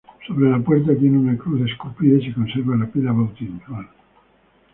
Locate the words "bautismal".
3.11-3.87